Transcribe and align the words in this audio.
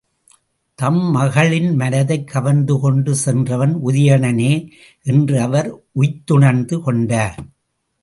தம் 0.75 1.11
மகளின் 1.11 1.75
மனத்தைக் 1.75 2.31
கவர்ந்துகொண்டு 2.33 3.11
சென்றவன் 3.11 3.79
உதயணனே 3.85 4.69
என்று 5.03 5.41
அவர் 5.41 5.81
உய்த்துணர்ந்து 5.91 6.81
கொண்டார். 6.81 7.37